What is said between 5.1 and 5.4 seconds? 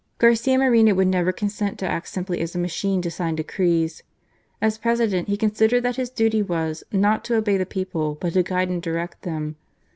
he